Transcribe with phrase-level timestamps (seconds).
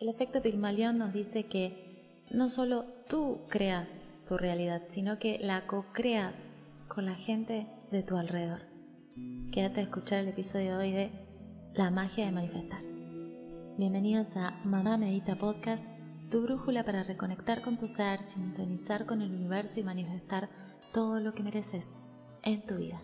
[0.00, 5.66] El efecto Pigmalión nos dice que no solo tú creas tu realidad, sino que la
[5.66, 6.48] co-creas
[6.88, 8.62] con la gente de tu alrededor.
[9.52, 11.10] Quédate a escuchar el episodio de hoy de
[11.74, 12.80] La magia de manifestar.
[13.78, 15.86] Bienvenidos a Mamá Medita Podcast,
[16.28, 20.48] tu brújula para reconectar con tu ser, sintonizar con el universo y manifestar
[20.92, 21.88] todo lo que mereces
[22.42, 23.00] en tu vida.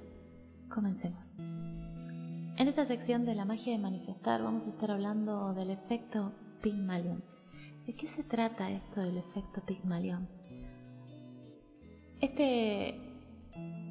[0.68, 1.36] Comencemos.
[1.38, 7.22] En esta sección de la magia de manifestar vamos a estar hablando del efecto Pygmalion.
[7.86, 10.28] ¿De qué se trata esto del efecto Pygmalion?
[12.20, 13.00] Este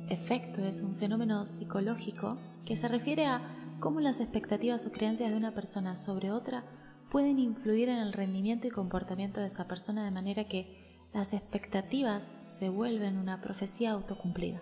[0.09, 3.41] efecto es un fenómeno psicológico que se refiere a
[3.80, 6.63] cómo las expectativas o creencias de una persona sobre otra
[7.11, 12.31] pueden influir en el rendimiento y comportamiento de esa persona de manera que las expectativas
[12.45, 14.61] se vuelven una profecía autocumplida.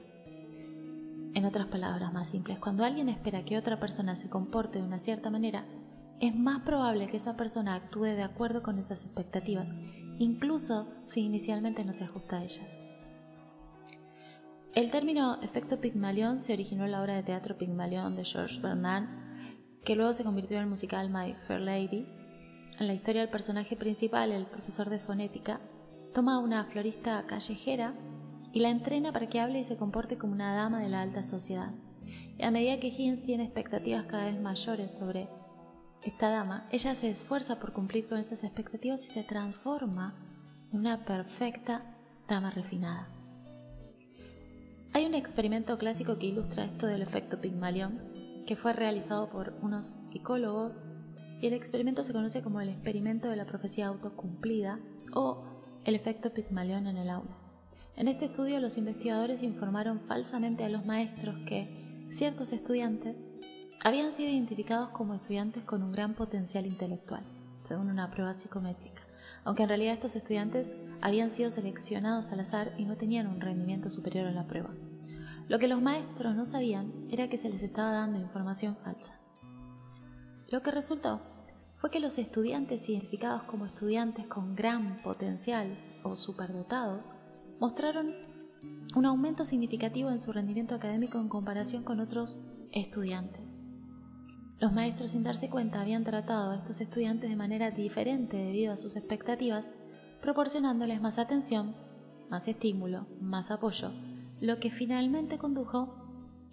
[1.34, 4.98] En otras palabras más simples, cuando alguien espera que otra persona se comporte de una
[4.98, 5.66] cierta manera,
[6.20, 9.68] es más probable que esa persona actúe de acuerdo con esas expectativas,
[10.18, 12.78] incluso si inicialmente no se ajusta a ellas.
[14.74, 19.06] El término efecto Pygmalion se originó en la obra de teatro Pygmalion de George Bernard,
[19.84, 22.08] que luego se convirtió en el musical My Fair Lady.
[22.80, 25.62] En la historia el personaje principal, el profesor de fonética,
[26.14, 27.94] toma a una florista callejera
[28.54, 31.24] y la entrena para que hable y se comporte como una dama de la alta
[31.24, 31.72] sociedad.
[32.38, 35.28] Y a medida que Higgins tiene expectativas cada vez mayores sobre
[36.10, 40.16] esta dama, ella se esfuerza por cumplir con esas expectativas y se transforma
[40.72, 41.96] en una perfecta
[42.28, 43.08] dama refinada.
[44.94, 49.86] Hay un experimento clásico que ilustra esto del efecto Pygmalion, que fue realizado por unos
[49.86, 50.86] psicólogos,
[51.42, 54.80] y el experimento se conoce como el experimento de la profecía autocumplida
[55.14, 55.44] o
[55.84, 57.38] el efecto Pygmalion en el aula.
[57.96, 63.27] En este estudio los investigadores informaron falsamente a los maestros que ciertos estudiantes
[63.88, 67.24] habían sido identificados como estudiantes con un gran potencial intelectual,
[67.62, 69.02] según una prueba psicométrica,
[69.46, 73.90] aunque en realidad estos estudiantes habían sido seleccionados al azar y no tenían un rendimiento
[73.90, 74.72] superior en la prueba.
[75.48, 79.18] Lo que los maestros no sabían era que se les estaba dando información falsa.
[80.50, 81.22] Lo que resultó
[81.78, 87.14] fue que los estudiantes identificados como estudiantes con gran potencial o superdotados
[87.62, 88.12] mostraron
[88.98, 92.36] un aumento significativo en su rendimiento académico en comparación con otros
[92.74, 93.57] estudiantes.
[94.60, 98.78] Los maestros sin darse cuenta habían tratado a estos estudiantes de manera diferente debido a
[98.78, 99.72] sus expectativas,
[100.22, 101.76] proporcionándoles más atención,
[102.30, 103.92] más estímulo, más apoyo,
[104.42, 105.96] lo que finalmente condujo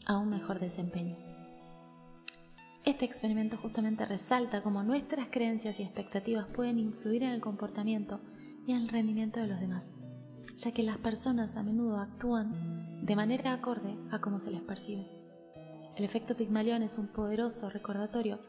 [0.07, 1.17] a un mejor desempeño.
[2.85, 8.21] Este experimento justamente resalta cómo nuestras creencias y expectativas pueden influir en el comportamiento
[8.67, 9.91] y en el rendimiento de los demás
[10.57, 15.24] ya que las personas a menudo actúan de manera acorde a cómo se les percibe.
[15.97, 18.41] El efecto Pigmalión es un poderoso recordatorio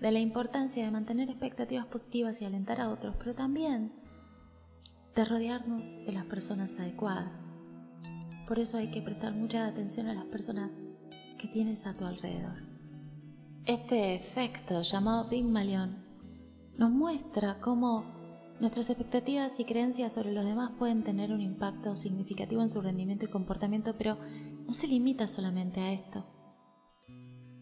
[0.00, 3.92] de la importancia de mantener expectativas positivas y alentar a otros, pero también
[5.14, 7.44] de rodearnos de las personas adecuadas.
[8.48, 10.72] Por eso hay que prestar mucha atención a las personas
[11.38, 12.62] que tienes a tu alrededor.
[13.66, 16.04] Este efecto llamado Pigmalión
[16.76, 18.04] nos muestra cómo
[18.60, 23.24] Nuestras expectativas y creencias sobre los demás pueden tener un impacto significativo en su rendimiento
[23.24, 24.16] y comportamiento, pero
[24.66, 26.24] no se limita solamente a esto,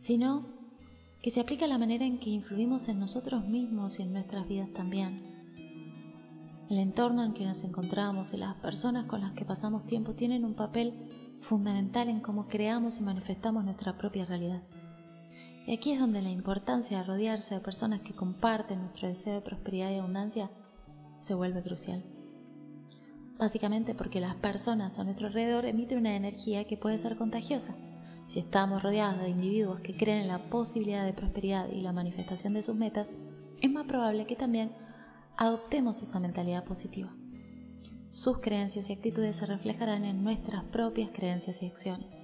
[0.03, 0.45] sino
[1.23, 4.49] que se aplica a la manera en que influimos en nosotros mismos y en nuestras
[4.49, 5.23] vidas también.
[6.69, 10.45] El entorno en que nos encontramos y las personas con las que pasamos tiempo tienen
[10.45, 10.93] un papel
[11.41, 14.63] fundamental en cómo creamos y manifestamos nuestra propia realidad.
[15.69, 19.41] Y aquí es donde la importancia de rodearse de personas que comparten nuestro deseo de
[19.43, 20.51] prosperidad y abundancia
[21.21, 22.03] se vuelve crucial.
[23.39, 27.77] Básicamente porque las personas a nuestro alrededor emiten una energía que puede ser contagiosa.
[28.33, 32.55] Si estamos rodeados de individuos que creen en la posibilidad de prosperidad y la manifestación
[32.55, 33.13] de sus metas,
[33.61, 34.73] es más probable que también
[35.37, 37.11] adoptemos esa mentalidad positiva.
[38.11, 42.23] Sus creencias y actitudes se reflejarán en nuestras propias creencias y acciones.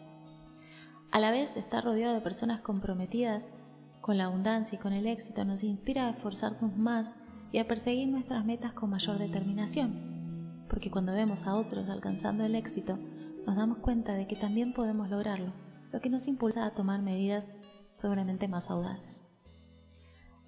[1.10, 3.52] A la vez, estar rodeado de personas comprometidas
[4.00, 7.16] con la abundancia y con el éxito nos inspira a esforzarnos más
[7.52, 12.55] y a perseguir nuestras metas con mayor determinación, porque cuando vemos a otros alcanzando el
[12.55, 12.99] éxito,
[13.46, 15.52] nos damos cuenta de que también podemos lograrlo,
[15.93, 17.50] lo que nos impulsa a tomar medidas
[17.96, 19.26] seguramente más audaces.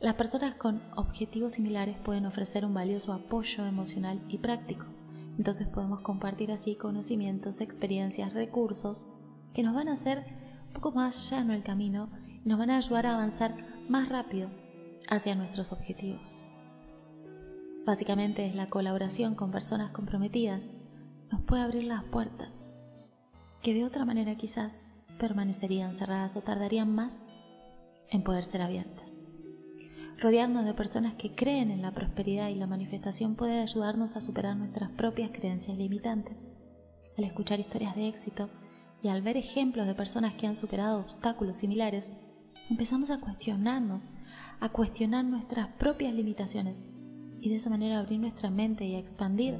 [0.00, 4.86] Las personas con objetivos similares pueden ofrecer un valioso apoyo emocional y práctico,
[5.36, 9.06] entonces podemos compartir así conocimientos, experiencias, recursos
[9.54, 10.24] que nos van a hacer
[10.68, 12.08] un poco más llano el camino
[12.44, 13.54] y nos van a ayudar a avanzar
[13.88, 14.50] más rápido
[15.08, 16.40] hacia nuestros objetivos.
[17.84, 20.70] Básicamente es la colaboración con personas comprometidas
[21.30, 22.66] nos puede abrir las puertas
[23.62, 24.86] que de otra manera quizás
[25.20, 27.22] permanecerían cerradas o tardarían más
[28.10, 29.14] en poder ser abiertas.
[30.18, 34.56] Rodearnos de personas que creen en la prosperidad y la manifestación puede ayudarnos a superar
[34.56, 36.46] nuestras propias creencias limitantes.
[37.16, 38.50] Al escuchar historias de éxito
[39.02, 42.12] y al ver ejemplos de personas que han superado obstáculos similares,
[42.68, 44.08] empezamos a cuestionarnos,
[44.60, 46.82] a cuestionar nuestras propias limitaciones
[47.40, 49.54] y de esa manera abrir nuestra mente y expandir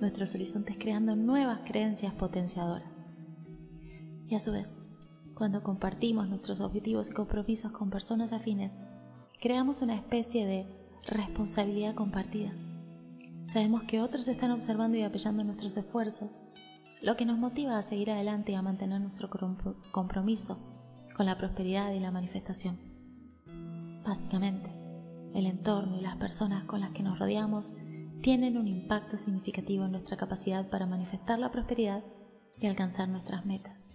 [0.00, 2.93] nuestros horizontes creando nuevas creencias potenciadoras.
[4.34, 4.84] Y a su vez,
[5.34, 8.72] cuando compartimos nuestros objetivos y compromisos con personas afines,
[9.40, 10.66] creamos una especie de
[11.06, 12.52] responsabilidad compartida.
[13.46, 16.42] Sabemos que otros están observando y apoyando nuestros esfuerzos,
[17.00, 19.30] lo que nos motiva a seguir adelante y a mantener nuestro
[19.92, 20.58] compromiso
[21.14, 22.76] con la prosperidad y la manifestación.
[24.04, 24.68] Básicamente,
[25.32, 27.76] el entorno y las personas con las que nos rodeamos
[28.20, 32.02] tienen un impacto significativo en nuestra capacidad para manifestar la prosperidad
[32.58, 33.93] y alcanzar nuestras metas.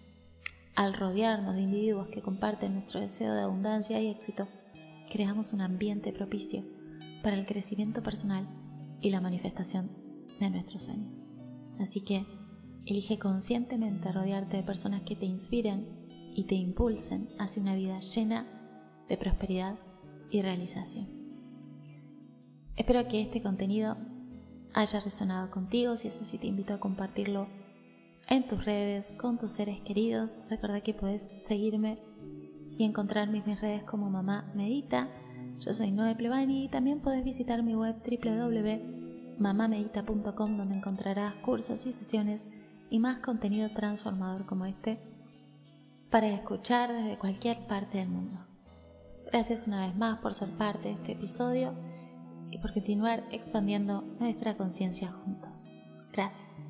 [0.75, 4.47] Al rodearnos de individuos que comparten nuestro deseo de abundancia y éxito,
[5.11, 6.63] creamos un ambiente propicio
[7.23, 8.47] para el crecimiento personal
[9.01, 9.89] y la manifestación
[10.39, 11.21] de nuestros sueños.
[11.79, 12.25] Así que
[12.85, 15.87] elige conscientemente rodearte de personas que te inspiren
[16.33, 18.45] y te impulsen hacia una vida llena
[19.07, 19.75] de prosperidad
[20.29, 21.07] y realización.
[22.75, 23.97] Espero que este contenido
[24.73, 27.47] haya resonado contigo, si es así te invito a compartirlo
[28.29, 30.39] en tus redes, con tus seres queridos.
[30.49, 31.99] Recuerda que puedes seguirme
[32.77, 35.09] y encontrarme en mis redes como Mamá Medita.
[35.59, 41.91] Yo soy Noe Plebani y también puedes visitar mi web www.mamamedita.com donde encontrarás cursos y
[41.91, 42.47] sesiones
[42.89, 44.97] y más contenido transformador como este
[46.09, 48.39] para escuchar desde cualquier parte del mundo.
[49.31, 51.73] Gracias una vez más por ser parte de este episodio
[52.51, 55.87] y por continuar expandiendo nuestra conciencia juntos.
[56.13, 56.68] Gracias.